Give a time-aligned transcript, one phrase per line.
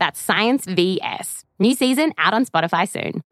[0.00, 1.44] That's Science VS.
[1.58, 3.22] New season out on Spotify soon.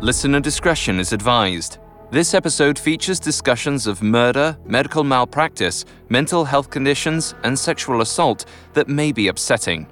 [0.00, 1.78] Listener discretion is advised.
[2.10, 8.88] This episode features discussions of murder, medical malpractice, mental health conditions, and sexual assault that
[8.88, 9.86] may be upsetting.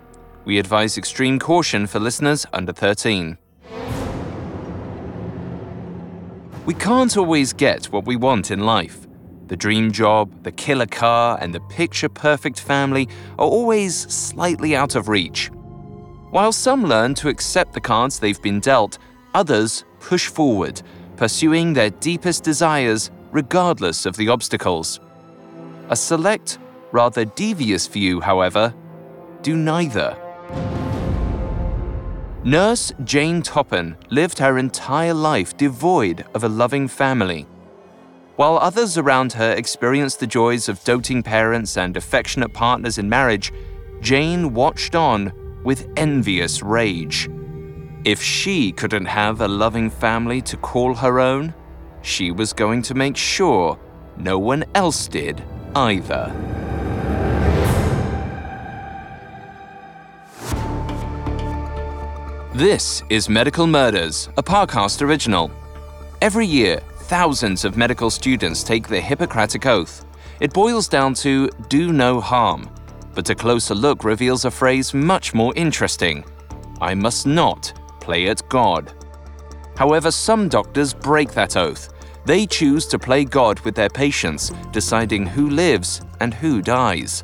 [0.47, 3.37] We advise extreme caution for listeners under 13.
[6.65, 9.06] We can't always get what we want in life.
[9.49, 13.09] The dream job, the killer car, and the picture perfect family
[13.39, 15.51] are always slightly out of reach.
[16.31, 18.99] While some learn to accept the cards they've been dealt,
[19.35, 20.83] others push forward,
[21.17, 24.99] pursuing their deepest desires regardless of the obstacles.
[25.91, 26.59] A select,
[26.91, 28.75] rather devious few, however,
[29.43, 30.17] do neither.
[32.43, 37.47] Nurse Jane Toppan lived her entire life devoid of a loving family.
[38.37, 43.51] While others around her experienced the joys of doting parents and affectionate partners in marriage,
[44.03, 45.33] Jane watched on
[45.65, 47.31] with envious rage.
[48.05, 51.55] If she couldn't have a loving family to call her own,
[52.03, 53.79] she was going to make sure
[54.19, 55.43] no one else did
[55.75, 56.31] either.
[62.53, 65.51] This is Medical Murders, a Parcast original.
[66.21, 70.05] Every year, thousands of medical students take the Hippocratic Oath.
[70.41, 72.69] It boils down to do no harm,
[73.15, 76.25] but a closer look reveals a phrase much more interesting
[76.81, 78.93] I must not play at God.
[79.77, 81.91] However, some doctors break that oath.
[82.25, 87.23] They choose to play God with their patients, deciding who lives and who dies.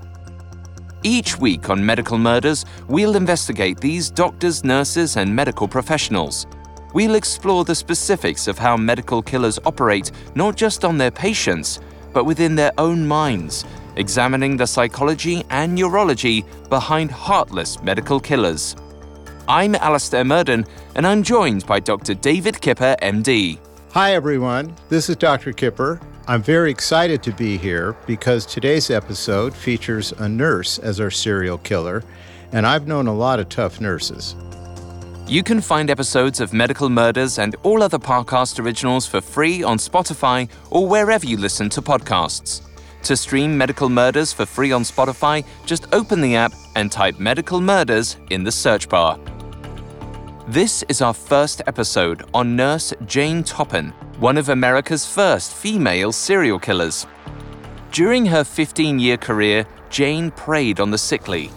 [1.03, 6.47] Each week on Medical Murders, we'll investigate these doctors, nurses, and medical professionals.
[6.95, 11.81] We'll explore the specifics of how medical killers operate not just on their patients,
[12.13, 13.65] but within their own minds,
[13.97, 18.77] examining the psychology and neurology behind heartless medical killers.
[19.49, 22.15] I'm Alastair Murden, and I'm joined by Dr.
[22.15, 23.59] David Kipper, MD.
[23.93, 24.75] Hi, everyone.
[24.89, 25.53] This is Dr.
[25.53, 26.01] Kipper.
[26.29, 31.59] I'm very excited to be here because today's episode features a nurse as our serial
[31.59, 32.05] killer,
[32.53, 34.37] and I've known a lot of tough nurses.
[35.33, 39.79] You can find episodes of Medical Murders and all other Parcast originals for free on
[39.79, 42.69] Spotify or wherever you listen to podcasts.
[43.05, 47.63] To stream Medical Murders for free on Spotify, just open the app and type Medical
[47.63, 49.19] Murders in the search bar.
[50.49, 56.59] This is our first episode on Nurse Jane Toppan, one of America's first female serial
[56.59, 57.07] killers.
[57.91, 61.51] During her 15 year career, Jane preyed on the sickly.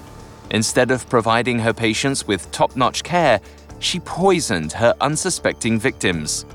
[0.51, 3.41] Instead of providing her patients with top notch care,
[3.79, 6.45] she poisoned her unsuspecting victims.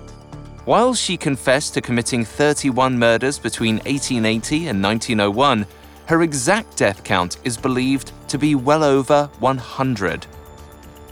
[0.64, 5.66] While she confessed to committing 31 murders between 1880 and 1901,
[6.06, 10.26] her exact death count is believed to be well over 100.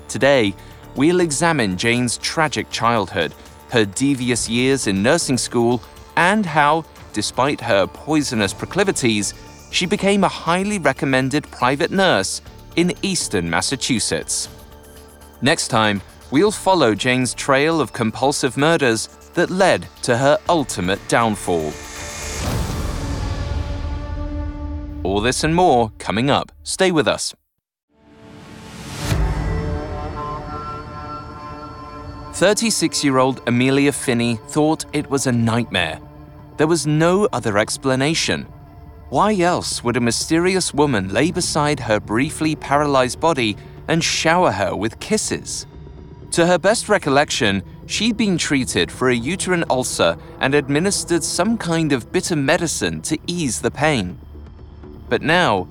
[0.08, 0.55] Today,
[0.96, 3.34] we'll examine Jane's tragic childhood,
[3.70, 5.82] her devious years in nursing school,
[6.16, 9.34] and how, despite her poisonous proclivities,
[9.70, 12.43] she became a highly recommended private nurse
[12.76, 14.49] in eastern Massachusetts.
[15.40, 16.02] Next time,
[16.32, 21.73] we'll follow Jane's trail of compulsive murders that led to her ultimate downfall.
[25.05, 26.50] All this and more coming up.
[26.64, 27.35] Stay with us.
[32.32, 36.00] 36 year old Amelia Phinney thought it was a nightmare.
[36.56, 38.43] There was no other explanation.
[39.08, 43.56] Why else would a mysterious woman lay beside her briefly paralyzed body
[43.88, 45.67] and shower her with kisses?
[46.32, 51.93] To her best recollection, she'd been treated for a uterine ulcer and administered some kind
[51.93, 54.19] of bitter medicine to ease the pain.
[55.08, 55.67] But now,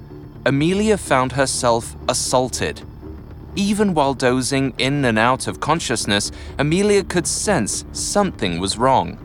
[0.46, 2.82] Amelia found herself assaulted.
[3.56, 9.24] Even while dozing in and out of consciousness, Amelia could sense something was wrong.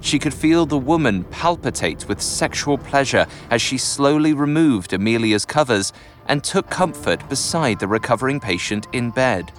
[0.00, 5.92] She could feel the woman palpitate with sexual pleasure as she slowly removed Amelia's covers
[6.30, 9.50] and took comfort beside the recovering patient in bed.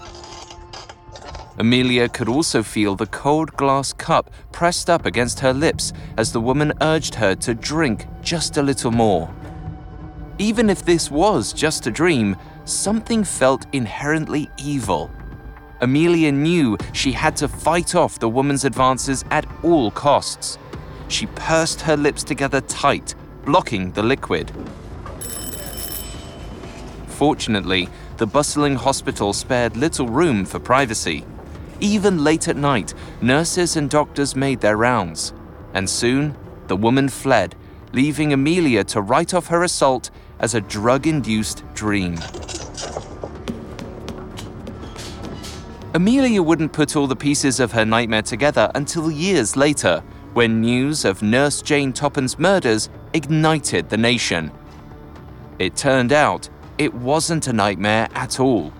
[1.58, 6.40] Amelia could also feel the cold glass cup pressed up against her lips as the
[6.40, 9.30] woman urged her to drink just a little more.
[10.40, 15.12] Even if this was just a dream, something felt inherently evil.
[15.82, 20.58] Amelia knew she had to fight off the woman's advances at all costs.
[21.10, 23.14] She pursed her lips together tight,
[23.44, 24.54] blocking the liquid.
[27.22, 27.88] Fortunately,
[28.18, 31.24] the bustling hospital spared little room for privacy.
[31.80, 35.32] Even late at night, nurses and doctors made their rounds.
[35.76, 36.36] And soon,
[36.66, 37.56] the woman fled,
[37.94, 40.10] leaving Amelia to write off her assault
[40.40, 42.18] as a drug induced dream.
[45.94, 50.02] Amelia wouldn't put all the pieces of her nightmare together until years later,
[50.34, 54.52] when news of Nurse Jane Toppan's murders ignited the nation.
[55.60, 56.50] It turned out
[56.82, 58.74] it wasn't a nightmare at all.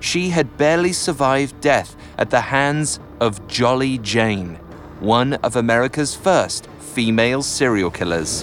[0.00, 4.54] She had barely survived death at the hands of Jolly Jane,
[5.00, 8.42] one of America's first female serial killers.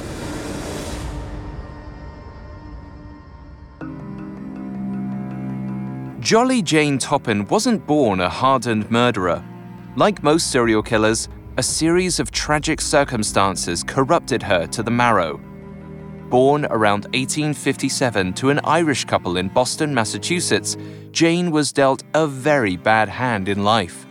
[6.19, 9.43] Jolly Jane Toppan wasn't born a hardened murderer.
[9.95, 15.41] Like most serial killers, a series of tragic circumstances corrupted her to the marrow.
[16.29, 20.77] Born around 1857 to an Irish couple in Boston, Massachusetts,
[21.11, 24.05] Jane was dealt a very bad hand in life.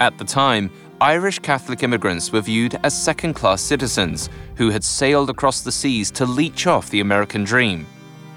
[0.00, 5.30] At the time, Irish Catholic immigrants were viewed as second class citizens who had sailed
[5.30, 7.86] across the seas to leech off the American dream.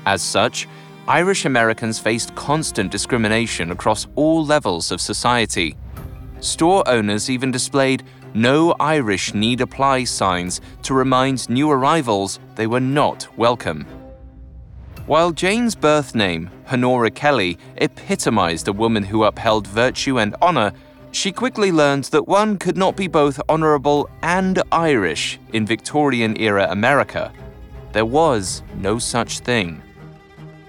[0.05, 0.67] As such,
[1.07, 5.75] Irish Americans faced constant discrimination across all levels of society.
[6.41, 8.03] Store owners even displayed
[8.35, 13.85] no Irish need apply signs to remind new arrivals they were not welcome.
[15.07, 20.73] While Jane's birth name, Honora Kelly, epitomized a woman who upheld virtue and honor,
[21.11, 26.67] she quickly learned that one could not be both honorable and Irish in Victorian era
[26.69, 27.31] America.
[27.93, 29.81] There was no such thing.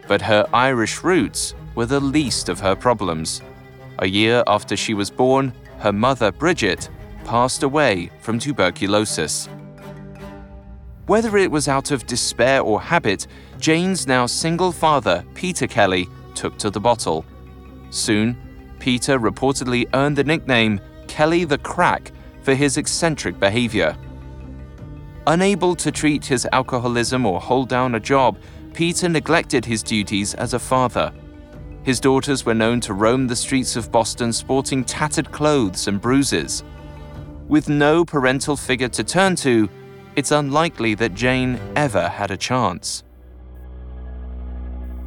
[0.06, 3.42] But her Irish roots were the least of her problems.
[3.98, 6.88] A year after she was born, her mother, Bridget,
[7.26, 9.48] passed away from tuberculosis.
[11.06, 13.26] Whether it was out of despair or habit,
[13.58, 17.24] Jane's now single father, Peter Kelly, took to the bottle.
[17.90, 18.36] Soon,
[18.78, 22.12] Peter reportedly earned the nickname Kelly the Crack
[22.42, 23.96] for his eccentric behavior.
[25.26, 28.38] Unable to treat his alcoholism or hold down a job,
[28.72, 31.12] Peter neglected his duties as a father.
[31.82, 36.62] His daughters were known to roam the streets of Boston sporting tattered clothes and bruises.
[37.48, 39.68] With no parental figure to turn to,
[40.16, 43.04] it's unlikely that Jane ever had a chance.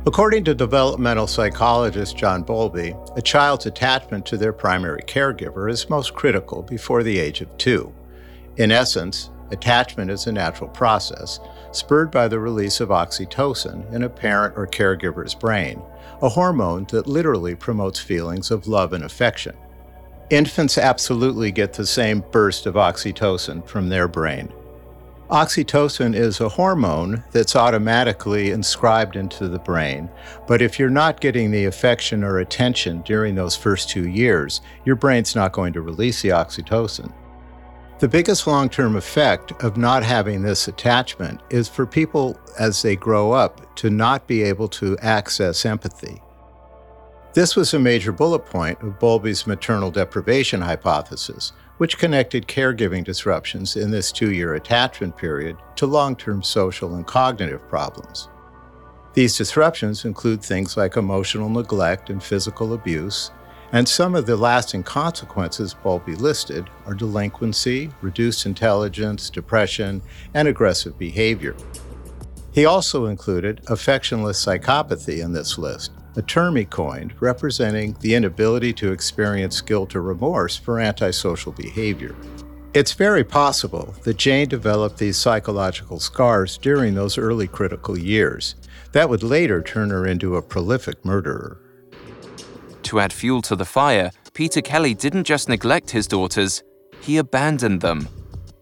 [0.08, 6.13] According to developmental psychologist John Bowlby, a child's attachment to their primary caregiver is most
[6.13, 7.93] critical before the age of two.
[8.55, 11.41] In essence, attachment is a natural process,
[11.74, 15.81] spurred by the release of oxytocin in a parent or caregiver's brain,
[16.22, 19.58] a hormone that literally promotes feelings of love and affection.
[20.29, 24.53] Infants absolutely get the same burst of oxytocin from their brain.
[25.31, 30.07] Oxytocin is a hormone that's automatically inscribed into the brain,
[30.48, 34.95] but if you're not getting the affection or attention during those first two years, your
[34.95, 37.12] brain's not going to release the oxytocin.
[37.98, 42.95] The biggest long term effect of not having this attachment is for people as they
[42.95, 46.21] grow up to not be able to access empathy.
[47.31, 53.75] This was a major bullet point of Bowlby's maternal deprivation hypothesis, which connected caregiving disruptions
[53.75, 58.29] in this two year attachment period to long term social and cognitive problems.
[59.13, 63.29] These disruptions include things like emotional neglect and physical abuse,
[63.74, 70.01] and some of the lasting consequences Bowlby listed are delinquency, reduced intelligence, depression,
[70.33, 71.55] and aggressive behavior.
[72.51, 78.74] He also included affectionless psychopathy in this list, a term he coined representing the inability
[78.74, 82.15] to experience guilt or remorse for antisocial behavior.
[82.74, 88.56] It's very possible that Jane developed these psychological scars during those early critical years.
[88.91, 91.60] That would later turn her into a prolific murderer.
[92.84, 96.63] To add fuel to the fire, Peter Kelly didn't just neglect his daughters,
[97.01, 98.08] he abandoned them.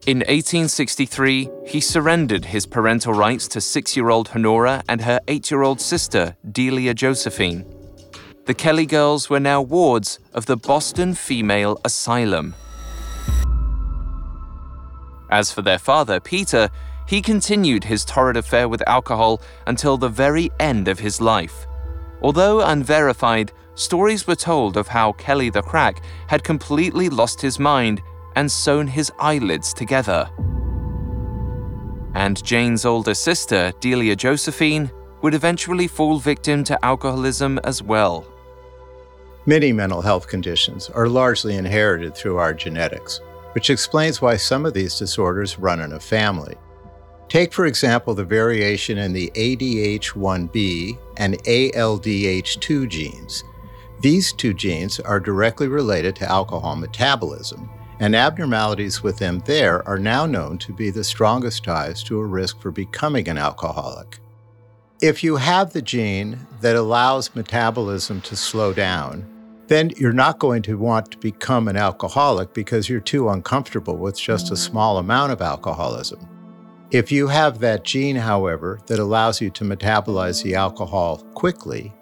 [0.07, 5.51] In 1863, he surrendered his parental rights to six year old Honora and her eight
[5.51, 7.65] year old sister, Delia Josephine.
[8.45, 12.55] The Kelly girls were now wards of the Boston Female Asylum.
[15.29, 16.69] As for their father, Peter,
[17.05, 21.67] he continued his torrid affair with alcohol until the very end of his life.
[22.21, 28.01] Although unverified, stories were told of how Kelly the Crack had completely lost his mind
[28.37, 30.29] and sewn his eyelids together.
[32.15, 34.89] And Jane's older sister, Delia Josephine,
[35.21, 38.25] would eventually fall victim to alcoholism as well.
[39.45, 43.19] Many mental health conditions are largely inherited through our genetics
[43.57, 46.55] which explains why some of these disorders run in a family.
[47.27, 53.43] Take, for example, the variation in the ADH1B and ALDH2 genes.
[53.99, 57.67] These two genes are directly related to alcohol metabolism,
[57.99, 62.25] and abnormalities with them there are now known to be the strongest ties to a
[62.25, 64.19] risk for becoming an alcoholic.
[65.01, 69.27] If you have the gene that allows metabolism to slow down,
[69.67, 74.19] then you're not going to want to become an alcoholic because you're too uncomfortable with
[74.19, 76.27] just a small amount of alcoholism.
[76.89, 81.93] If you have that gene, however, that allows you to metabolize the alcohol quickly,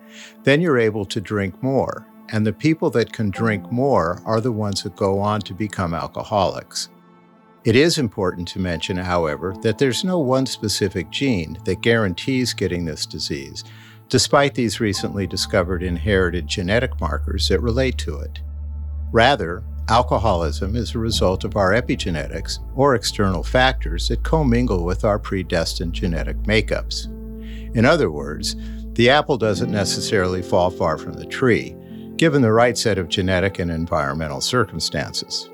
[0.44, 2.06] then you're able to drink more.
[2.30, 5.94] And the people that can drink more are the ones that go on to become
[5.94, 6.90] alcoholics.
[7.64, 12.86] It is important to mention, however, that there's no one specific gene that guarantees getting
[12.86, 13.64] this disease
[14.10, 18.40] despite these recently discovered inherited genetic markers that relate to it.
[19.12, 25.20] Rather, alcoholism is a result of our epigenetics or external factors that commingle with our
[25.20, 27.06] predestined genetic makeups.
[27.76, 28.56] In other words,
[28.94, 31.76] the apple doesn't necessarily fall far from the tree,
[32.18, 35.50] given the right set of genetic and environmental circumstances.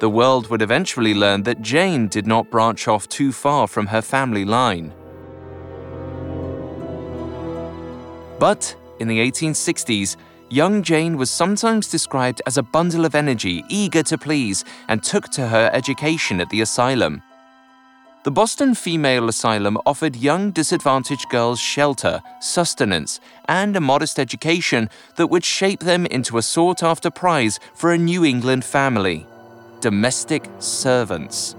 [0.00, 4.00] The world would eventually learn that Jane did not branch off too far from her
[4.00, 4.94] family line.
[8.38, 10.16] But in the 1860s,
[10.48, 15.28] young Jane was sometimes described as a bundle of energy, eager to please, and took
[15.30, 17.22] to her education at the asylum.
[18.22, 25.28] The Boston Female Asylum offered young disadvantaged girls shelter, sustenance, and a modest education that
[25.28, 29.26] would shape them into a sought after prize for a New England family
[29.80, 31.56] domestic servants.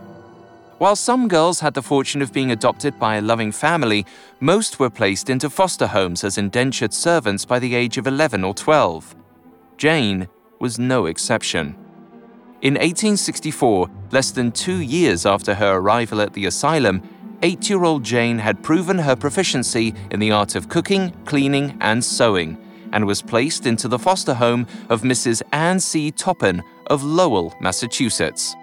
[0.78, 4.06] While some girls had the fortune of being adopted by a loving family,
[4.40, 8.54] most were placed into foster homes as indentured servants by the age of 11 or
[8.54, 9.16] 12.
[9.78, 10.28] Jane
[10.60, 11.76] was no exception.
[12.62, 17.02] In 1864, less than two years after her arrival at the asylum,
[17.42, 22.06] eight year old Jane had proven her proficiency in the art of cooking, cleaning, and
[22.06, 22.60] sewing,
[22.92, 25.42] and was placed into the foster home of Mrs.
[25.52, 26.12] Anne C.
[26.12, 28.56] Toppan of Lowell, Massachusetts.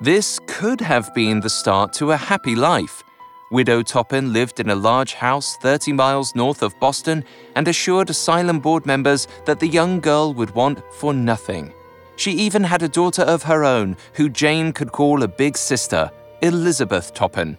[0.00, 3.04] This could have been the start to a happy life.
[3.52, 7.22] Widow Toppan lived in a large house 30 miles north of Boston
[7.54, 11.72] and assured asylum board members that the young girl would want for nothing.
[12.16, 16.10] She even had a daughter of her own who Jane could call a big sister,
[16.42, 17.58] Elizabeth Toppan.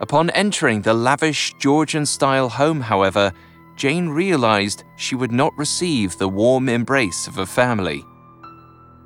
[0.00, 3.32] Upon entering the lavish Georgian style home, however,
[3.76, 8.04] Jane realized she would not receive the warm embrace of a family.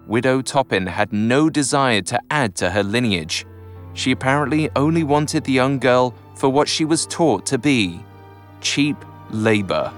[0.06, 3.46] Widow Toppan had no desire to add to her lineage.
[3.94, 8.00] She apparently only wanted the young girl for what she was taught to be
[8.60, 8.96] cheap
[9.30, 9.92] labor.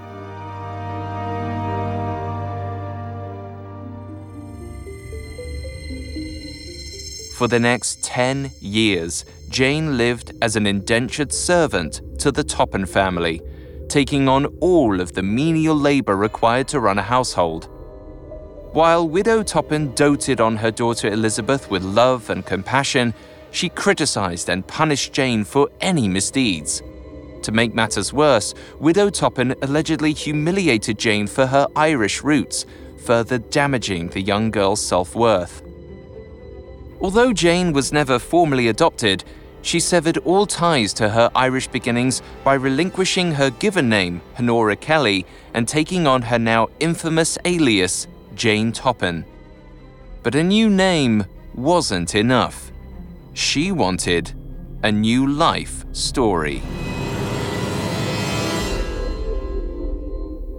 [7.43, 13.41] For the next 10 years, Jane lived as an indentured servant to the Toppan family,
[13.89, 17.67] taking on all of the menial labor required to run a household.
[18.71, 23.13] While Widow Toppan doted on her daughter Elizabeth with love and compassion,
[23.51, 26.81] she criticized and punished Jane for any misdeeds.
[27.41, 32.65] To make matters worse, Widow Toppan allegedly humiliated Jane for her Irish roots,
[33.03, 35.61] further damaging the young girl's self worth.
[37.03, 39.25] Although Jane was never formally adopted,
[39.61, 45.25] she severed all ties to her Irish beginnings by relinquishing her given name, Honora Kelly,
[45.53, 49.25] and taking on her now infamous alias, Jane Toppan.
[50.23, 52.71] But a new name wasn't enough.
[53.33, 54.33] She wanted
[54.81, 56.61] a new life story.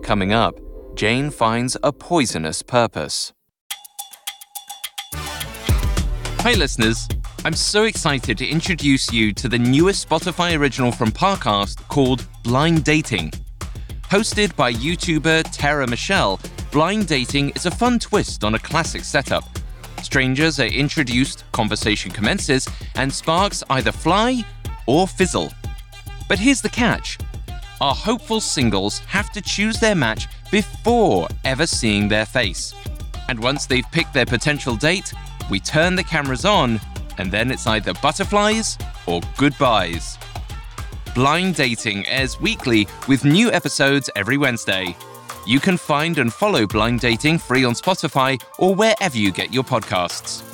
[0.03, 0.61] Coming up,
[0.95, 3.33] Jane finds a poisonous purpose.
[6.45, 7.09] Hi, listeners.
[7.47, 12.85] I'm so excited to introduce you to the newest Spotify original from Parcast called Blind
[12.85, 13.31] Dating.
[14.11, 16.39] Hosted by YouTuber Tara Michelle,
[16.71, 19.45] Blind Dating is a fun twist on a classic setup.
[20.03, 24.45] Strangers are introduced, conversation commences, and sparks either fly
[24.85, 25.51] or fizzle.
[26.29, 27.17] But here's the catch
[27.81, 32.75] our hopeful singles have to choose their match before ever seeing their face.
[33.31, 35.15] And once they've picked their potential date,
[35.51, 36.81] we turn the cameras on,
[37.19, 40.19] and then it's either butterflies or goodbyes.
[41.15, 44.97] Blind Dating airs weekly with new episodes every Wednesday.
[45.47, 49.65] You can find and follow Blind Dating free on Spotify or wherever you get your
[49.65, 50.54] podcasts.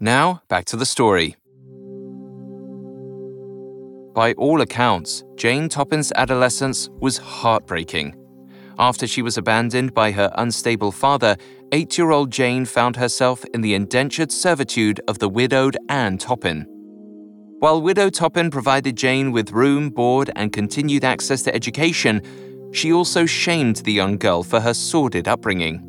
[0.00, 1.36] Now, back to the story.
[4.14, 8.14] By all accounts, Jane Toppan's adolescence was heartbreaking.
[8.78, 11.36] After she was abandoned by her unstable father,
[11.72, 16.64] eight year old Jane found herself in the indentured servitude of the widowed Anne Toppan.
[17.58, 22.22] While Widow Toppan provided Jane with room, board, and continued access to education,
[22.72, 25.82] she also shamed the young girl for her sordid upbringing.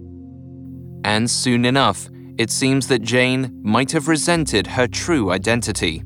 [1.04, 6.04] And soon enough, it seems that Jane might have resented her true identity.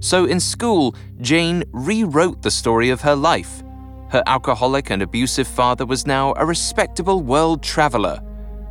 [0.00, 3.62] So in school, Jane rewrote the story of her life.
[4.10, 8.20] Her alcoholic and abusive father was now a respectable world traveler.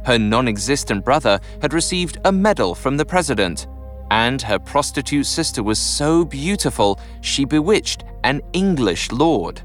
[0.05, 3.67] Her non existent brother had received a medal from the president.
[4.11, 9.61] And her prostitute sister was so beautiful, she bewitched an English lord.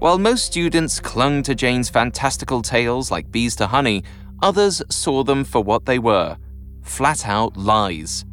[0.00, 4.04] While most students clung to Jane's fantastical tales like bees to honey,
[4.42, 6.36] others saw them for what they were
[6.82, 8.24] flat out lies.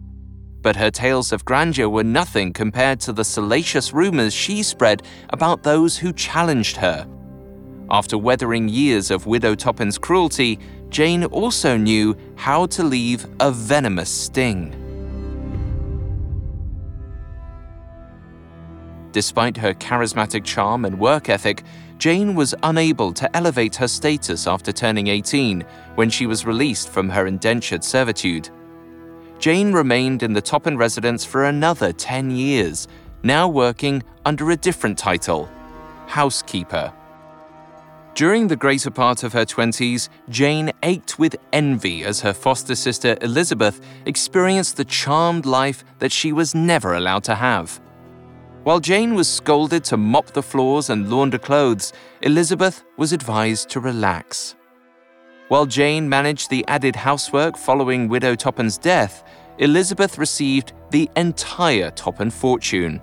[0.62, 5.64] But her tales of grandeur were nothing compared to the salacious rumors she spread about
[5.64, 7.08] those who challenged her.
[7.90, 10.58] After weathering years of Widow Toppan's cruelty,
[10.90, 14.82] Jane also knew how to leave a venomous sting.
[19.12, 21.64] Despite her charismatic charm and work ethic,
[21.98, 27.10] Jane was unable to elevate her status after turning 18 when she was released from
[27.10, 28.50] her indentured servitude.
[29.40, 32.88] Jane remained in the Toppan residence for another 10 years,
[33.24, 35.50] now working under a different title
[36.08, 36.94] housekeeper.
[38.14, 43.18] During the greater part of her 20s, Jane ached with envy as her foster sister
[43.22, 47.82] Elizabeth experienced the charmed life that she was never allowed to have.
[48.66, 53.80] While Jane was scolded to mop the floors and launder clothes, Elizabeth was advised to
[53.80, 54.56] relax.
[55.50, 59.24] While Jane managed the added housework following Widow Toppan's death,
[59.60, 63.00] Elizabeth received the entire Toppan fortune.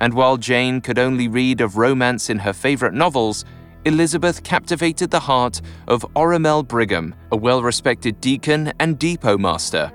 [0.00, 3.44] And while Jane could only read of romance in her favorite novels,
[3.84, 9.92] Elizabeth captivated the heart of Oramel Brigham, a well respected deacon and depot master.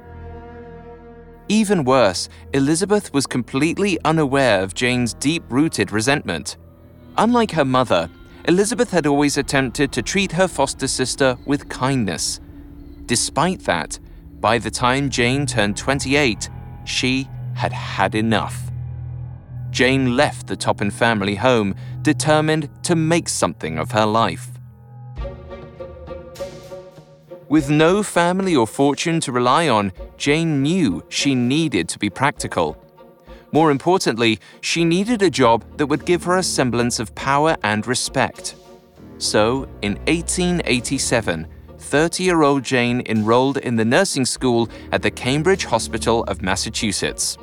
[1.49, 6.57] Even worse, Elizabeth was completely unaware of Jane's deep rooted resentment.
[7.17, 8.09] Unlike her mother,
[8.45, 12.39] Elizabeth had always attempted to treat her foster sister with kindness.
[13.05, 13.99] Despite that,
[14.39, 16.49] by the time Jane turned 28,
[16.85, 18.71] she had had enough.
[19.69, 24.52] Jane left the Toppan family home, determined to make something of her life.
[27.49, 32.77] With no family or fortune to rely on, Jane knew she needed to be practical.
[33.51, 37.85] More importantly, she needed a job that would give her a semblance of power and
[37.85, 38.55] respect.
[39.17, 45.65] So, in 1887, 30 year old Jane enrolled in the nursing school at the Cambridge
[45.65, 47.37] Hospital of Massachusetts.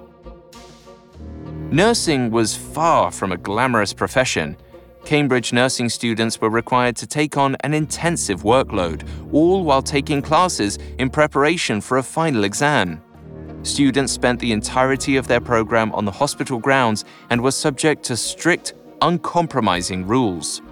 [1.71, 4.57] Nursing was far from a glamorous profession.
[5.05, 10.79] Cambridge nursing students were required to take on an intensive workload, all while taking classes
[10.99, 13.03] in preparation for a final exam.
[13.63, 18.17] Students spent the entirety of their program on the hospital grounds and were subject to
[18.17, 20.63] strict, uncompromising rules.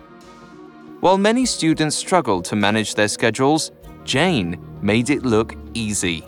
[1.01, 3.71] While many students struggled to manage their schedules,
[4.05, 6.25] Jane made it look easy.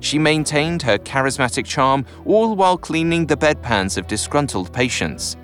[0.00, 5.36] She maintained her charismatic charm all while cleaning the bedpans of disgruntled patients.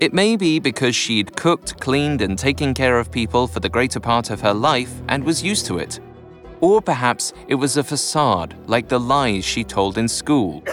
[0.00, 4.00] It may be because she'd cooked, cleaned, and taken care of people for the greater
[4.00, 6.00] part of her life and was used to it.
[6.62, 10.64] Or perhaps it was a facade, like the lies she told in school.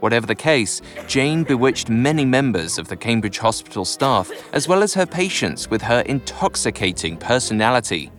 [0.00, 4.92] Whatever the case, Jane bewitched many members of the Cambridge Hospital staff, as well as
[4.92, 8.12] her patients, with her intoxicating personality.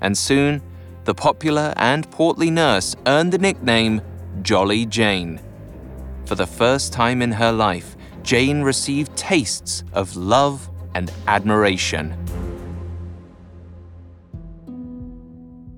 [0.00, 0.62] And soon,
[1.04, 4.00] the popular and portly nurse earned the nickname
[4.40, 5.42] Jolly Jane.
[6.24, 12.16] For the first time in her life, Jane received tastes of love and admiration.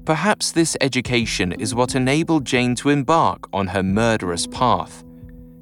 [0.04, 5.04] Perhaps this education is what enabled Jane to embark on her murderous path.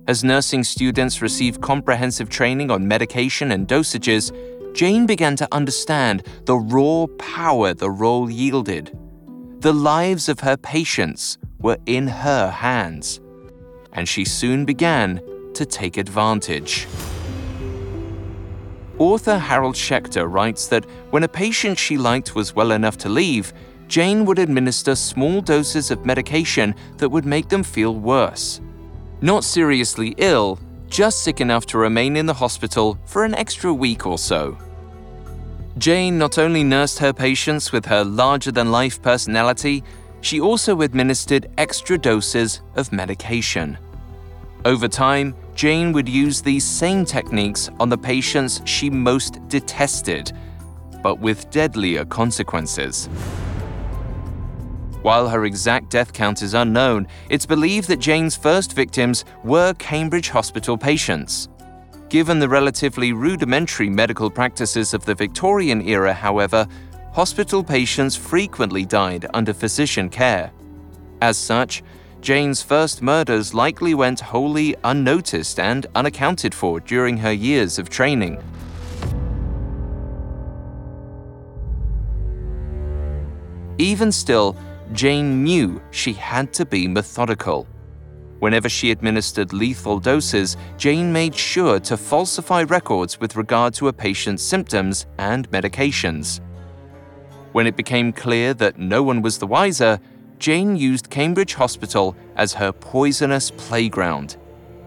[0.07, 4.31] As nursing students received comprehensive training on medication and dosages,
[4.75, 8.95] Jane began to understand the raw power the role yielded.
[9.61, 13.23] The lives of her patients were in her hands,
[13.95, 15.23] and she soon began
[15.55, 16.87] to take advantage.
[18.99, 23.53] Author Harold Schechter writes that when a patient she liked was well enough to leave,
[23.89, 28.61] Jane would administer small doses of medication that would make them feel worse.
[29.21, 34.07] Not seriously ill, just sick enough to remain in the hospital for an extra week
[34.07, 34.57] or so.
[35.77, 39.83] Jane not only nursed her patients with her larger than life personality,
[40.21, 43.77] she also administered extra doses of medication.
[44.65, 50.33] Over time, Jane would use these same techniques on the patients she most detested,
[51.03, 53.09] but with deadlier consequences.
[55.03, 60.31] While her exact death count is unknown, it's believed that Jane's first victims were Cambridge
[60.31, 61.49] Hospital patients.
[62.09, 66.67] Given the relatively rudimentary medical practices of the Victorian era, however,
[67.13, 70.51] hospital patients frequently died under physician care.
[71.21, 71.83] As such,
[72.25, 78.43] Jane's first murders likely went wholly unnoticed and unaccounted for during her years of training.
[83.77, 84.57] Even still,
[84.95, 87.67] Jane knew she had to be methodical.
[88.39, 93.93] Whenever she administered lethal doses, Jane made sure to falsify records with regard to a
[93.93, 96.41] patient's symptoms and medications.
[97.53, 100.01] When it became clear that no one was the wiser,
[100.45, 104.37] Jane used Cambridge Hospital as her poisonous playground.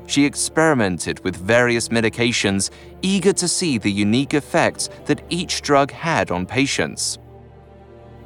[0.06, 2.70] She experimented with various medications,
[3.02, 7.18] eager to see the unique effects that each drug had on patients.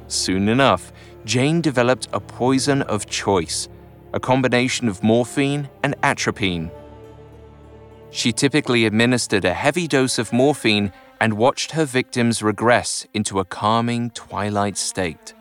[0.08, 0.92] Soon enough,
[1.24, 3.66] Jane developed a poison of choice,
[4.12, 6.70] a combination of morphine and atropine.
[8.10, 13.46] She typically administered a heavy dose of morphine and watched her victims regress into a
[13.46, 15.32] calming twilight state.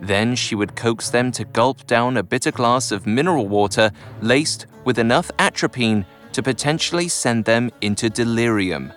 [0.00, 3.90] Then she would coax them to gulp down a bitter glass of mineral water
[4.22, 8.92] laced with enough atropine to potentially send them into delirium.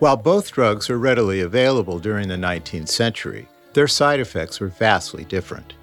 [0.00, 5.24] While both drugs were readily available during the 19th century, their side effects were vastly
[5.24, 5.74] different.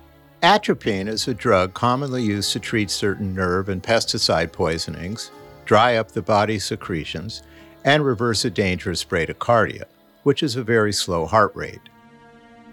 [0.44, 5.32] Atropine is a drug commonly used to treat certain nerve and pesticide poisonings,
[5.66, 7.44] dry up the body's secretions,
[7.86, 9.84] and reverse a dangerous bradycardia,
[10.24, 11.82] which is a very slow heart rate.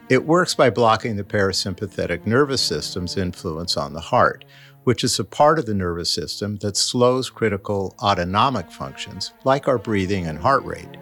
[0.09, 4.47] It works by blocking the parasympathetic nervous system's influence on the heart,
[4.85, 9.77] which is a part of the nervous system that slows critical autonomic functions like our
[9.77, 10.97] breathing and heart rate.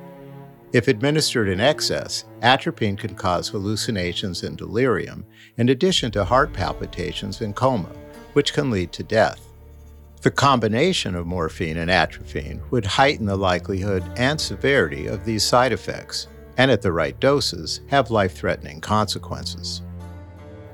[0.73, 5.25] If administered in excess, atropine can cause hallucinations and delirium,
[5.57, 7.93] in addition to heart palpitations and coma,
[8.33, 9.41] which can lead to death.
[10.23, 15.73] The combination of morphine and atropine would heighten the likelihood and severity of these side
[15.73, 19.83] effects, and at the right doses, have life threatening consequences.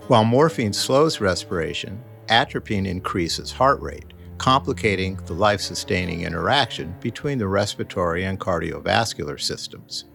[0.09, 7.47] While morphine slows respiration, atropine increases heart rate, complicating the life sustaining interaction between the
[7.47, 10.07] respiratory and cardiovascular systems.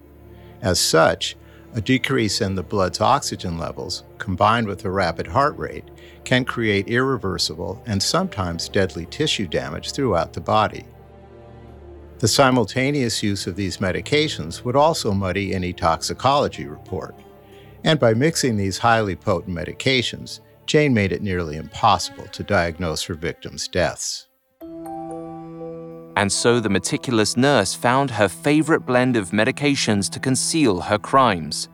[0.61, 1.35] As such,
[1.73, 5.85] a decrease in the blood's oxygen levels, combined with a rapid heart rate,
[6.23, 10.85] can create irreversible and sometimes deadly tissue damage throughout the body.
[12.19, 17.15] The simultaneous use of these medications would also muddy any toxicology report.
[17.83, 23.13] And by mixing these highly potent medications, Jane made it nearly impossible to diagnose her
[23.13, 24.27] victims' deaths.
[26.17, 31.69] And so the meticulous nurse found her favorite blend of medications to conceal her crimes.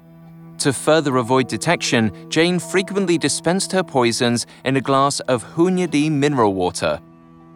[0.60, 6.54] To further avoid detection, Jane frequently dispensed her poisons in a glass of Hunyadi mineral
[6.54, 7.00] water.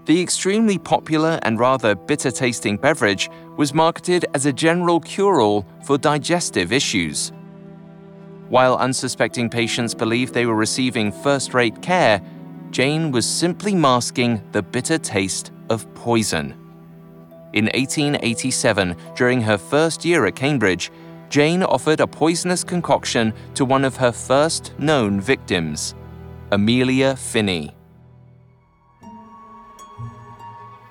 [0.08, 5.66] The extremely popular and rather bitter tasting beverage was marketed as a general cure all
[5.84, 7.34] for digestive issues.
[8.48, 12.22] While unsuspecting patients believed they were receiving first rate care,
[12.72, 16.54] Jane was simply masking the bitter taste of poison.
[17.52, 20.90] In 1887, during her first year at Cambridge,
[21.28, 25.96] Jane offered a poisonous concoction to one of her first known victims,
[26.54, 27.77] Amelia Phinney.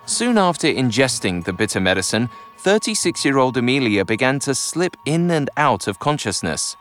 [0.07, 5.51] Soon after ingesting the bitter medicine, 36 year old Amelia began to slip in and
[5.57, 6.77] out of consciousness.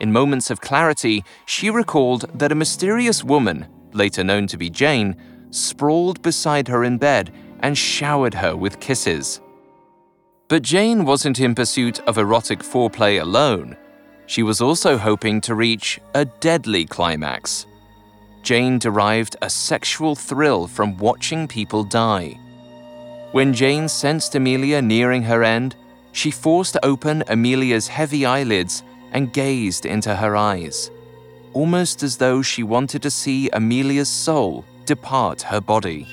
[0.00, 5.16] In moments of clarity, she recalled that a mysterious woman, later known to be Jane,
[5.50, 9.40] sprawled beside her in bed and showered her with kisses.
[10.48, 13.76] But Jane wasn't in pursuit of erotic foreplay alone.
[14.26, 17.66] She was also hoping to reach a deadly climax.
[18.42, 22.38] Jane derived a sexual thrill from watching people die.
[23.32, 25.76] When Jane sensed Amelia nearing her end,
[26.12, 30.90] she forced open Amelia's heavy eyelids and gazed into her eyes,
[31.52, 36.06] almost as though she wanted to see Amelia's soul depart her body.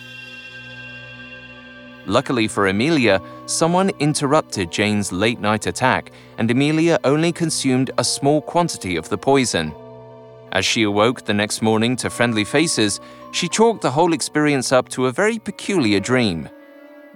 [2.06, 8.41] Luckily for Amelia, someone interrupted Jane's late night attack, and Amelia only consumed a small
[8.41, 9.73] quantity of the poison.
[10.51, 12.99] As she awoke the next morning to friendly faces,
[13.32, 16.49] she chalked the whole experience up to a very peculiar dream.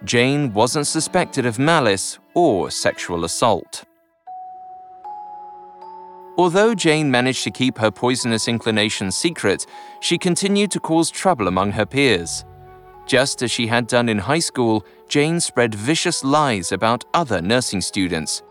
[0.05, 3.83] Jane wasn't suspected of malice or sexual assault.
[6.37, 9.65] Although Jane managed to keep her poisonous inclination secret,
[9.99, 12.45] she continued to cause trouble among her peers.
[13.05, 17.81] Just as she had done in high school, Jane spread vicious lies about other nursing
[17.81, 18.41] students.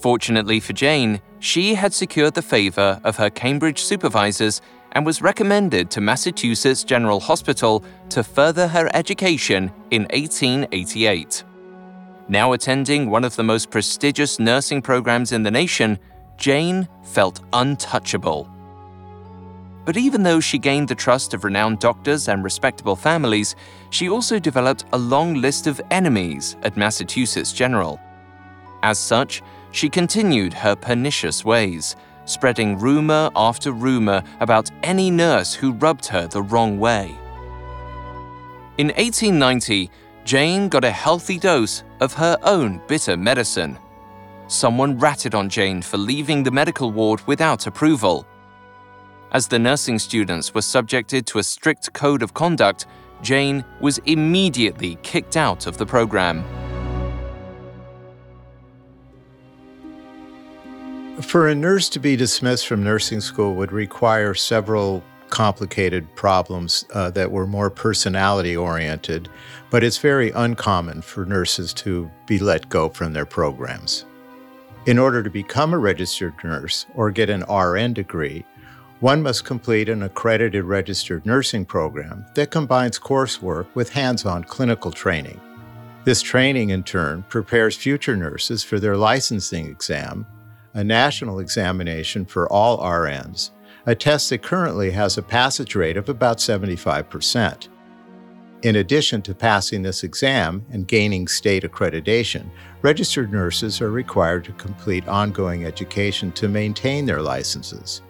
[0.00, 4.60] Fortunately for Jane, she had secured the favor of her Cambridge supervisors
[4.92, 11.44] and was recommended to Massachusetts General Hospital to further her education in 1888.
[12.28, 15.98] Now attending one of the most prestigious nursing programs in the nation,
[16.36, 18.48] Jane felt untouchable.
[19.84, 23.56] But even though she gained the trust of renowned doctors and respectable families,
[23.90, 28.00] she also developed a long list of enemies at Massachusetts General.
[28.84, 31.96] As such, she continued her pernicious ways,
[32.32, 37.16] spreading rumor after rumor about any nurse who rubbed her the wrong way.
[38.78, 39.90] In 1890,
[40.24, 43.78] Jane got a healthy dose of her own bitter medicine.
[44.46, 48.26] Someone ratted on Jane for leaving the medical ward without approval.
[49.32, 52.86] As the nursing students were subjected to a strict code of conduct,
[53.22, 56.44] Jane was immediately kicked out of the program.
[61.20, 67.10] For a nurse to be dismissed from nursing school would require several complicated problems uh,
[67.10, 69.28] that were more personality oriented,
[69.70, 74.06] but it's very uncommon for nurses to be let go from their programs.
[74.86, 78.44] In order to become a registered nurse or get an RN degree,
[79.00, 84.90] one must complete an accredited registered nursing program that combines coursework with hands on clinical
[84.90, 85.40] training.
[86.04, 90.26] This training, in turn, prepares future nurses for their licensing exam
[90.74, 93.50] a national examination for all RNs,
[93.86, 97.68] a test that currently has a passage rate of about 75%.
[98.62, 102.48] In addition to passing this exam and gaining state accreditation,
[102.82, 108.02] registered nurses are required to complete ongoing education to maintain their licenses.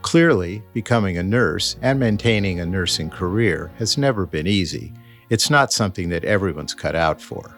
[0.00, 4.94] Clearly, becoming a nurse and maintaining a nursing career has never been easy.
[5.28, 7.56] It's not something that everyone's cut out for.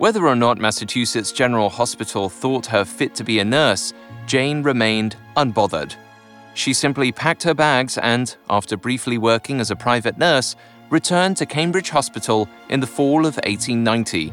[0.00, 3.92] Whether or not Massachusetts General Hospital thought her fit to be a nurse,
[4.26, 5.94] Jane remained unbothered.
[6.54, 10.56] She simply packed her bags and, after briefly working as a private nurse,
[10.88, 14.32] returned to Cambridge Hospital in the fall of 1890.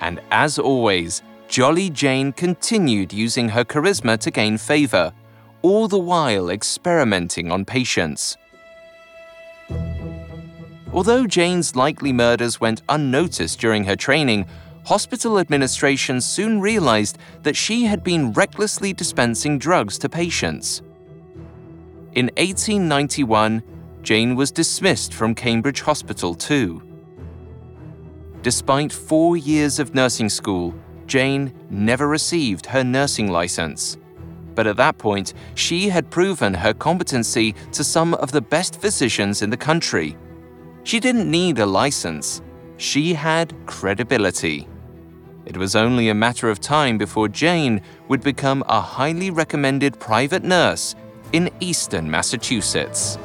[0.00, 5.12] And as always, Jolly Jane continued using her charisma to gain favor,
[5.62, 8.36] all the while experimenting on patients.
[10.96, 14.46] Although Jane's likely murders went unnoticed during her training,
[14.86, 20.80] hospital administration soon realized that she had been recklessly dispensing drugs to patients.
[22.14, 23.62] In 1891,
[24.02, 26.80] Jane was dismissed from Cambridge Hospital too.
[28.40, 30.74] Despite four years of nursing school,
[31.06, 33.98] Jane never received her nursing license.
[34.54, 39.42] But at that point, she had proven her competency to some of the best physicians
[39.42, 40.16] in the country.
[40.86, 42.40] She didn't need a license,
[42.76, 44.68] she had credibility.
[45.44, 50.44] It was only a matter of time before Jane would become a highly recommended private
[50.44, 50.94] nurse
[51.32, 53.18] in eastern Massachusetts.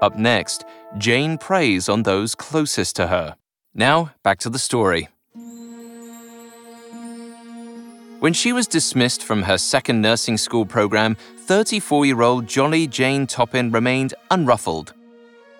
[0.00, 0.64] Up next,
[0.98, 3.34] Jane preys on those closest to her.
[3.74, 5.08] Now, back to the story.
[8.22, 13.26] When she was dismissed from her second nursing school program, 34 year old Jolly Jane
[13.26, 14.94] Toppan remained unruffled.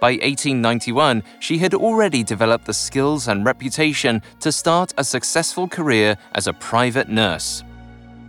[0.01, 6.17] By 1891, she had already developed the skills and reputation to start a successful career
[6.35, 7.65] as a private nurse.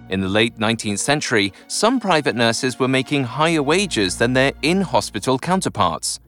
[0.09, 4.81] In the late 19th century, some private nurses were making higher wages than their in
[4.81, 6.19] hospital counterparts.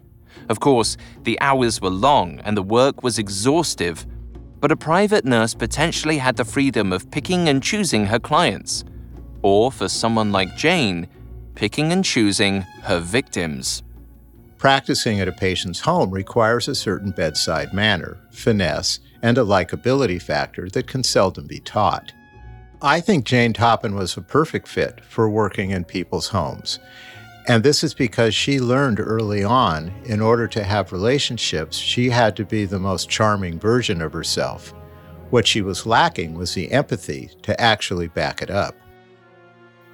[0.50, 4.06] Of course, the hours were long and the work was exhaustive,
[4.60, 8.84] but a private nurse potentially had the freedom of picking and choosing her clients.
[9.42, 11.08] Or, for someone like Jane,
[11.56, 13.82] picking and choosing her victims.
[14.58, 20.70] Practicing at a patient's home requires a certain bedside manner, finesse, and a likability factor
[20.70, 22.14] that can seldom be taught.
[22.82, 26.80] I think Jane Toppan was a perfect fit for working in people's homes.
[27.48, 32.36] And this is because she learned early on, in order to have relationships, she had
[32.38, 34.74] to be the most charming version of herself.
[35.30, 38.76] What she was lacking was the empathy to actually back it up.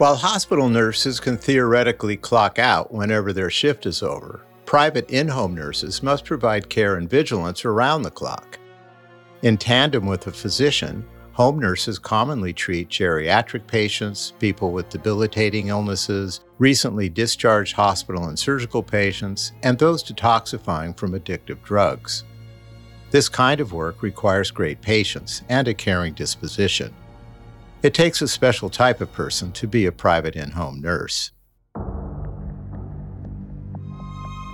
[0.01, 5.53] While hospital nurses can theoretically clock out whenever their shift is over, private in home
[5.53, 8.57] nurses must provide care and vigilance around the clock.
[9.43, 16.39] In tandem with a physician, Home nurses commonly treat geriatric patients, people with debilitating illnesses,
[16.57, 22.23] recently discharged hospital and surgical patients, and those detoxifying from addictive drugs.
[23.11, 26.91] This kind of work requires great patience and a caring disposition.
[27.83, 31.31] It takes a special type of person to be a private in home nurse.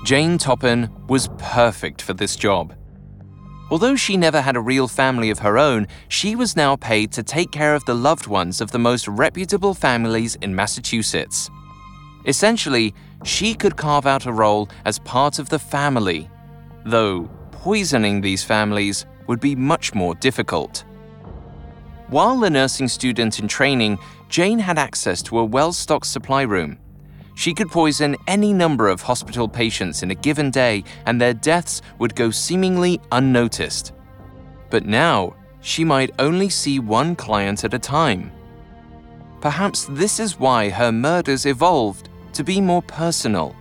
[0.05, 2.73] Jane Toppan was perfect for this job.
[3.69, 7.23] Although she never had a real family of her own, she was now paid to
[7.23, 11.49] take care of the loved ones of the most reputable families in Massachusetts.
[12.25, 12.93] Essentially,
[13.25, 16.29] she could carve out a role as part of the family,
[16.85, 20.85] though poisoning these families would be much more difficult.
[22.09, 26.79] While a nursing student in training, Jane had access to a well stocked supply room.
[27.35, 31.81] She could poison any number of hospital patients in a given day and their deaths
[31.99, 33.91] would go seemingly unnoticed.
[34.69, 38.31] But now, she might only see one client at a time.
[39.41, 43.53] Perhaps this is why her murders evolved to be more personal.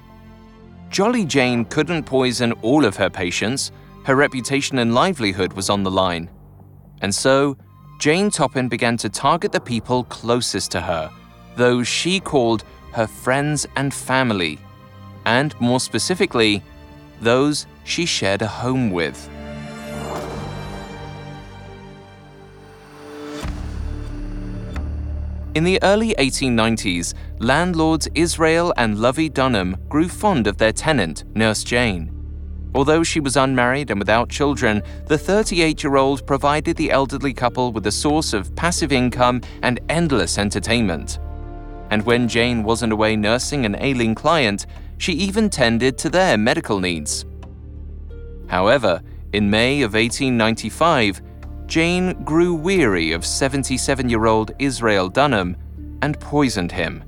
[0.89, 3.73] Jolly Jane couldn't poison all of her patients,
[4.05, 6.31] her reputation and livelihood was on the line.
[7.03, 7.59] And so,
[7.99, 11.11] Jane Toppan began to target the people closest to her,
[11.57, 14.59] those she called her friends and family,
[15.25, 16.63] and more specifically,
[17.21, 19.31] those she shared a home with.
[25.55, 31.65] In the early 1890s, landlords Israel and Lovey Dunham grew fond of their tenant, Nurse
[31.65, 32.16] Jane.
[32.77, 37.73] Although she was unmarried and without children, the 38 year old provided the elderly couple
[37.73, 41.19] with a source of passive income and endless entertainment
[41.91, 44.67] and when Jane wasn't away nursing an ailing client,
[44.99, 47.25] she even tended to their medical needs.
[48.49, 51.23] However, in May of 1895,
[51.67, 55.57] Jane grew weary of 77 year old Israel Dunham
[56.03, 57.03] and poisoned him.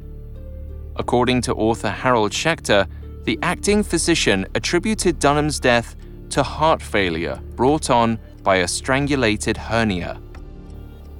[0.96, 2.88] According to author Harold Schechter,
[3.28, 5.96] the acting physician attributed Dunham's death
[6.30, 10.18] to heart failure brought on by a strangulated hernia.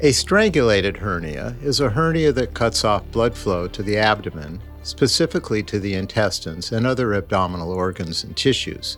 [0.01, 5.63] A strangulated hernia is a hernia that cuts off blood flow to the abdomen, specifically
[5.65, 8.97] to the intestines and other abdominal organs and tissues.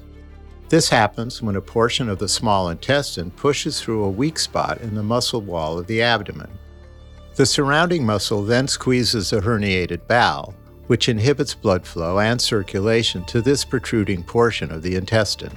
[0.69, 4.95] This happens when a portion of the small intestine pushes through a weak spot in
[4.95, 6.57] the muscle wall of the abdomen.
[7.35, 10.55] The surrounding muscle then squeezes the herniated bowel,
[10.91, 15.57] which inhibits blood flow and circulation to this protruding portion of the intestine.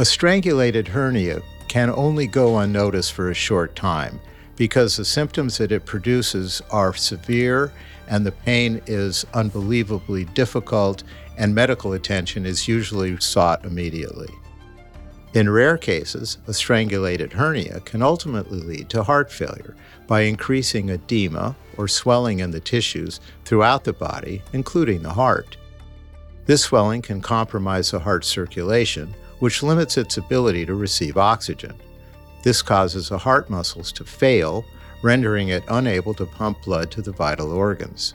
[0.00, 4.18] A strangulated hernia can only go unnoticed for a short time
[4.56, 7.72] because the symptoms that it produces are severe
[8.08, 11.04] and the pain is unbelievably difficult,
[11.38, 14.34] and medical attention is usually sought immediately.
[15.34, 19.76] In rare cases, a strangulated hernia can ultimately lead to heart failure
[20.08, 25.56] by increasing edema or swelling in the tissues throughout the body, including the heart.
[26.46, 31.74] This swelling can compromise the heart's circulation, which limits its ability to receive oxygen.
[32.42, 34.64] This causes the heart muscles to fail,
[35.02, 38.14] rendering it unable to pump blood to the vital organs.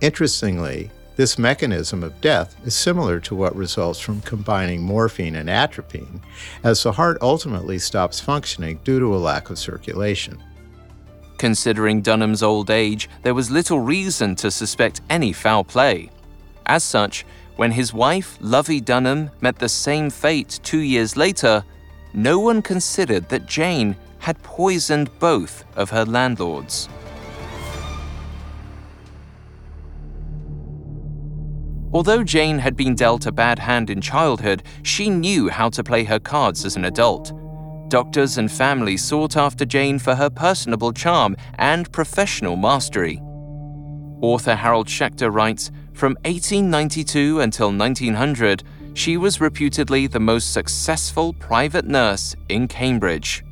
[0.00, 6.20] Interestingly, this mechanism of death is similar to what results from combining morphine and atropine,
[6.64, 10.42] as the heart ultimately stops functioning due to a lack of circulation.
[11.38, 16.10] Considering Dunham's old age, there was little reason to suspect any foul play.
[16.66, 17.26] As such,
[17.56, 21.64] when his wife, Lovey Dunham, met the same fate two years later,
[22.12, 26.88] no one considered that Jane had poisoned both of her landlords.
[31.92, 36.02] Although Jane had been dealt a bad hand in childhood, she knew how to play
[36.02, 37.32] her cards as an adult.
[37.88, 43.20] Doctors and family sought after Jane for her personable charm and professional mastery.
[44.20, 48.64] Author Harold Schechter writes From 1892 until 1900,
[48.94, 53.44] she was reputedly the most successful private nurse in Cambridge.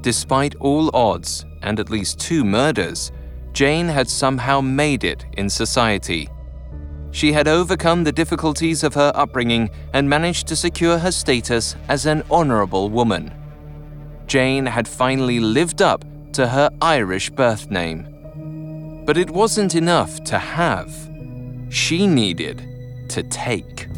[0.00, 3.12] Despite all odds and at least two murders,
[3.52, 6.28] Jane had somehow made it in society.
[7.10, 12.06] She had overcome the difficulties of her upbringing and managed to secure her status as
[12.06, 13.32] an honorable woman.
[14.26, 19.04] Jane had finally lived up to her Irish birth name.
[19.06, 20.92] But it wasn't enough to have,
[21.70, 23.88] she needed to take.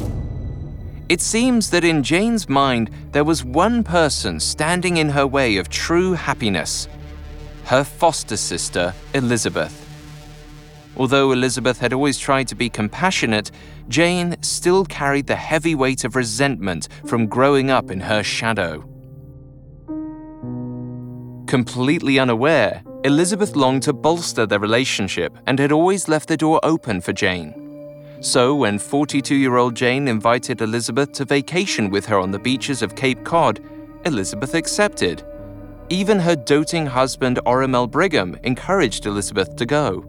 [1.09, 5.67] It seems that in Jane's mind there was one person standing in her way of
[5.67, 6.87] true happiness
[7.69, 9.88] her foster sister, Elizabeth.
[10.99, 13.51] Although Elizabeth had always tried to be compassionate,
[13.87, 18.83] Jane still carried the heavy weight of resentment from growing up in her shadow.
[21.47, 26.99] Completely unaware, Elizabeth longed to bolster their relationship and had always left the door open
[26.99, 27.55] for Jane.
[28.19, 32.81] So, when 42 year old Jane invited Elizabeth to vacation with her on the beaches
[32.81, 33.61] of Cape Cod,
[34.03, 35.23] Elizabeth accepted.
[35.87, 40.08] Even her doting husband, Oramel Brigham, encouraged Elizabeth to go.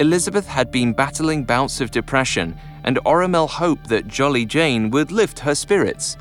[0.00, 5.40] Elizabeth had been battling bouts of depression, and Oramel hoped that Jolly Jane would lift
[5.40, 6.16] her spirits.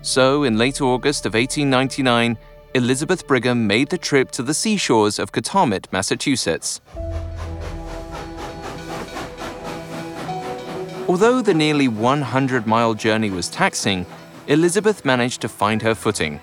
[0.00, 2.38] So, in late August of 1899,
[2.74, 6.80] Elizabeth Brigham made the trip to the seashores of Cataumet, Massachusetts.
[11.06, 14.06] Although the nearly 100 mile journey was taxing,
[14.46, 16.40] Elizabeth managed to find her footing.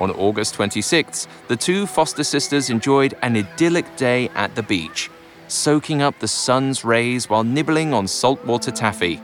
[0.00, 5.10] On August 26th, the two foster sisters enjoyed an idyllic day at the beach
[5.48, 9.20] soaking up the sun's rays while nibbling on saltwater taffy.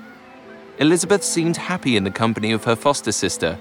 [0.79, 3.59] Elizabeth seemed happy in the company of her foster sister.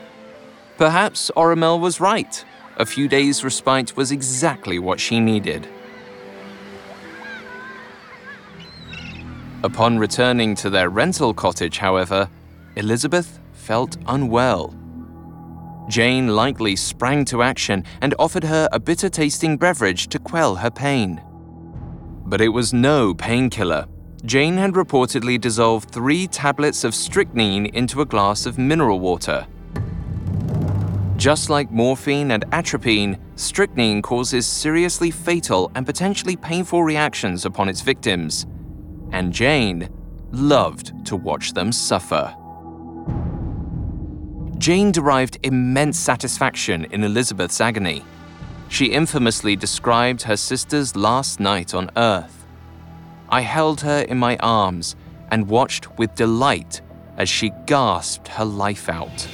[0.77, 2.43] Perhaps Oramel was right.
[2.77, 5.67] A few days' respite was exactly what she needed.
[9.63, 12.27] Upon returning to their rental cottage, however,
[12.75, 14.73] Elizabeth felt unwell.
[15.87, 20.71] Jane likely sprang to action and offered her a bitter tasting beverage to quell her
[20.71, 21.21] pain.
[22.33, 23.85] But it was no painkiller.
[24.25, 29.45] Jane had reportedly dissolved three tablets of strychnine into a glass of mineral water.
[31.15, 37.81] Just like morphine and atropine, strychnine causes seriously fatal and potentially painful reactions upon its
[37.81, 38.47] victims.
[39.11, 39.87] And Jane
[40.31, 42.35] loved to watch them suffer.
[44.57, 48.03] Jane derived immense satisfaction in Elizabeth's agony.
[48.73, 52.47] She infamously described her sister's last night on Earth.
[53.29, 54.95] I held her in my arms
[55.29, 56.81] and watched with delight
[57.15, 59.27] as she gasped her life out.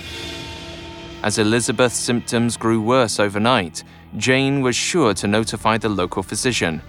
[1.23, 3.85] As Elizabeth's symptoms grew worse overnight,
[4.17, 6.81] Jane was sure to notify the local physician.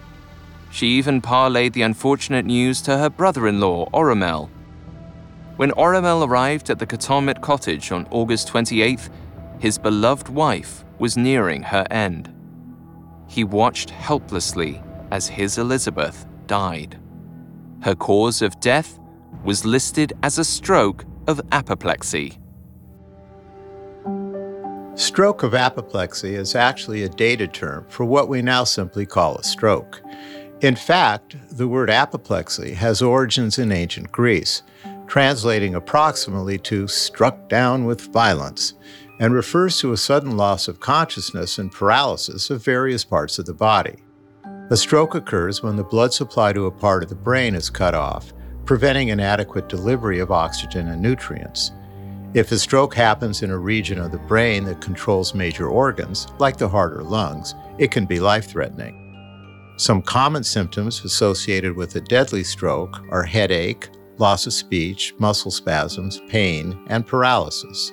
[0.73, 4.51] She even parlayed the unfortunate news to her brother in law, Oramel.
[5.55, 9.09] When Oramel arrived at the Cataumet cottage on August 28th,
[9.61, 12.35] his beloved wife was nearing her end
[13.31, 16.99] he watched helplessly as his Elizabeth died.
[17.81, 18.99] Her cause of death
[19.45, 22.39] was listed as a stroke of apoplexy.
[24.97, 29.45] Stroke of apoplexy is actually a dated term for what we now simply call a
[29.45, 30.03] stroke.
[30.61, 34.65] In fact, the word apoplexy has origins in ancient Greece,
[35.07, 38.75] translating approximately to struck down with violence,
[39.21, 43.55] and refers to a sudden loss of consciousness and paralysis of various parts of the
[43.55, 44.03] body.
[44.71, 47.95] A stroke occurs when the blood supply to a part of the brain is cut
[47.95, 48.33] off,
[48.65, 51.73] preventing inadequate delivery of oxygen and nutrients.
[52.33, 56.57] If a stroke happens in a region of the brain that controls major organs, like
[56.57, 58.97] the heart or lungs, it can be life threatening.
[59.77, 66.21] Some common symptoms associated with a deadly stroke are headache, loss of speech, muscle spasms,
[66.29, 67.93] pain, and paralysis.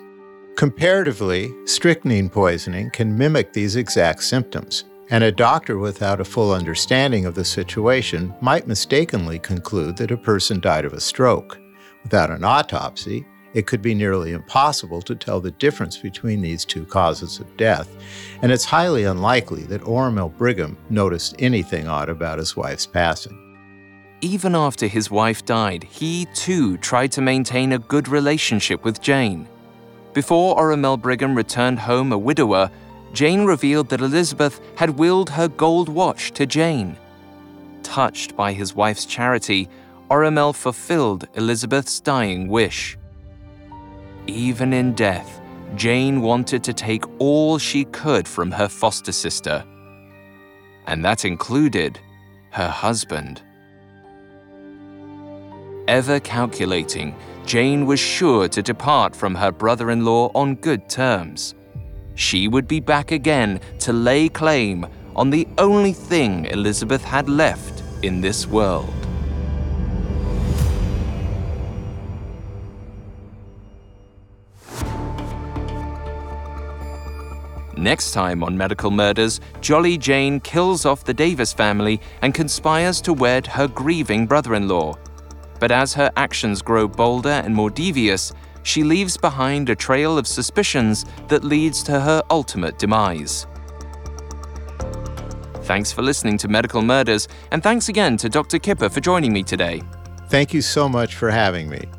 [0.57, 7.27] Comparatively, strychnine poisoning can mimic these exact symptoms, and a doctor without a full understanding
[7.27, 11.59] of the situation might mistakenly conclude that a person died of a stroke.
[12.01, 16.85] Without an autopsy, it could be nearly impossible to tell the difference between these two
[16.87, 17.95] causes of death,
[18.41, 23.37] and it's highly unlikely that Oramel Brigham noticed anything odd about his wife's passing.
[24.21, 29.47] Even after his wife died, he too tried to maintain a good relationship with Jane.
[30.17, 32.71] Before Oramel Brigham returned home a widower,
[33.13, 36.97] Jane revealed that Elizabeth had willed her gold watch to Jane.
[37.83, 39.69] Touched by his wife's charity,
[40.09, 42.97] Oramel fulfilled Elizabeth's dying wish.
[44.25, 45.39] Even in death,
[45.75, 49.63] Jane wanted to take all she could from her foster sister.
[50.87, 51.99] And that included
[52.49, 53.43] her husband.
[55.87, 57.15] Ever calculating,
[57.47, 61.55] Jane was sure to depart from her brother in law on good terms.
[62.15, 64.85] She would be back again to lay claim
[65.15, 68.93] on the only thing Elizabeth had left in this world.
[77.77, 83.13] Next time on Medical Murders, Jolly Jane kills off the Davis family and conspires to
[83.13, 84.97] wed her grieving brother in law.
[85.59, 88.33] But as her actions grow bolder and more devious,
[88.63, 93.47] she leaves behind a trail of suspicions that leads to her ultimate demise.
[95.63, 98.59] Thanks for listening to Medical Murders, and thanks again to Dr.
[98.59, 99.81] Kipper for joining me today.
[100.29, 101.89] Thank you so much for having me.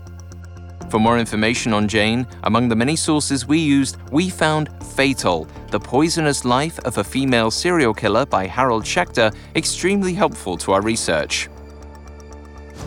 [0.90, 5.78] For more information on Jane, among the many sources we used, we found Fatal, The
[5.78, 11.50] Poisonous Life of a Female Serial Killer by Harold Schechter, extremely helpful to our research.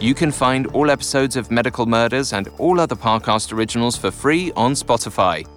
[0.02, 4.52] You can find all episodes of Medical Murders and all other Parcast originals for free
[4.56, 5.48] on Spotify.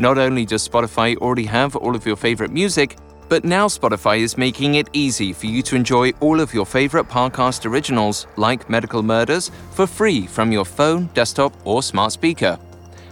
[0.00, 2.96] Not only does Spotify already have all of your favorite music,
[3.28, 7.08] but now Spotify is making it easy for you to enjoy all of your favorite
[7.08, 12.58] Parcast originals, like Medical Murders, for free from your phone, desktop, or smart speaker.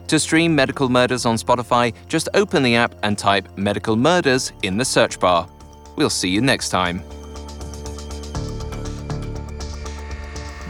[0.08, 4.76] To stream Medical Murders on Spotify, just open the app and type Medical Murders in
[4.76, 5.48] the search bar.
[5.94, 7.00] We'll see you next time.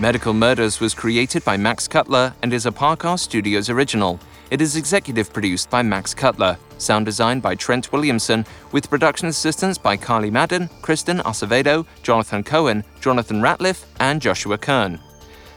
[0.03, 4.19] Medical Murders was created by Max Cutler and is a Parcast Studios original.
[4.51, 9.79] It is executive produced by Max Cutler, sound design by Trent Williamson, with production assistance
[9.79, 14.99] by Carly Madden, Kristen Acevedo, Jonathan Cohen, Jonathan Ratliff, and Joshua Kern.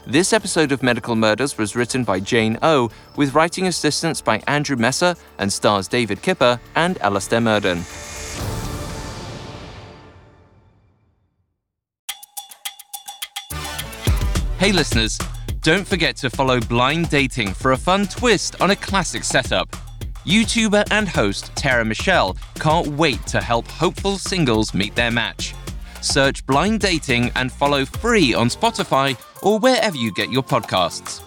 [0.06, 4.76] This episode of Medical Murders was written by Jane O, with writing assistance by Andrew
[4.76, 7.82] Messer and stars David Kipper and Alastair Murden.
[14.58, 15.18] Hey listeners,
[15.60, 19.68] don't forget to follow Blind Dating for a fun twist on a classic setup.
[20.24, 25.54] YouTuber and host Tara Michelle can't wait to help hopeful singles meet their match.
[26.00, 31.25] Search Blind Dating and follow free on Spotify or wherever you get your podcasts.